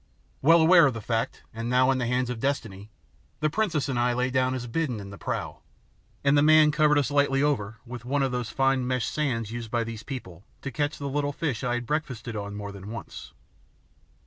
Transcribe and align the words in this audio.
Well 0.41 0.61
aware 0.63 0.87
of 0.87 0.95
the 0.95 0.99
fact 1.01 1.43
and 1.53 1.69
now 1.69 1.91
in 1.91 1.99
the 1.99 2.07
hands 2.07 2.31
of 2.31 2.39
destiny, 2.39 2.89
the 3.39 3.51
princess 3.51 3.87
and 3.87 3.99
I 3.99 4.13
lay 4.13 4.31
down 4.31 4.55
as 4.55 4.65
bidden 4.65 4.99
in 4.99 5.11
the 5.11 5.17
prow, 5.19 5.59
and 6.23 6.35
the 6.35 6.41
man 6.41 6.71
covered 6.71 6.97
us 6.97 7.11
lightly 7.11 7.43
over 7.43 7.77
with 7.85 8.03
one 8.03 8.23
of 8.23 8.31
those 8.31 8.49
fine 8.49 8.87
meshed 8.87 9.11
seines 9.13 9.51
used 9.51 9.69
by 9.69 9.83
these 9.83 10.01
people 10.01 10.43
to 10.63 10.71
catch 10.71 10.97
the 10.97 11.05
little 11.07 11.33
fish 11.33 11.63
I 11.63 11.75
had 11.75 11.85
breakfasted 11.85 12.35
on 12.35 12.55
more 12.55 12.71
than 12.71 12.89
once. 12.89 13.33